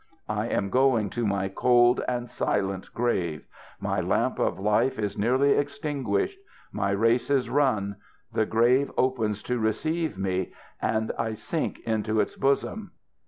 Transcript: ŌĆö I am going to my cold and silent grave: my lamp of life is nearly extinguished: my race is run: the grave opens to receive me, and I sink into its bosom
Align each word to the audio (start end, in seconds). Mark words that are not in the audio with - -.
ŌĆö 0.27 0.35
I 0.35 0.47
am 0.47 0.71
going 0.71 1.11
to 1.11 1.27
my 1.27 1.47
cold 1.47 2.01
and 2.07 2.27
silent 2.27 2.91
grave: 2.91 3.45
my 3.79 3.99
lamp 4.01 4.39
of 4.39 4.57
life 4.59 4.97
is 4.97 5.15
nearly 5.15 5.51
extinguished: 5.51 6.39
my 6.71 6.89
race 6.89 7.29
is 7.29 7.51
run: 7.51 7.97
the 8.33 8.47
grave 8.47 8.91
opens 8.97 9.43
to 9.43 9.59
receive 9.59 10.17
me, 10.17 10.53
and 10.81 11.11
I 11.19 11.35
sink 11.35 11.81
into 11.81 12.19
its 12.19 12.35
bosom 12.35 12.93